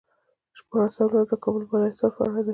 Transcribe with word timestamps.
شپاړسم 0.57 1.07
لوست 1.13 1.29
د 1.31 1.33
کابل 1.43 1.63
بالا 1.69 1.87
حصار 1.91 2.11
په 2.17 2.21
اړه 2.27 2.41
دی. 2.45 2.49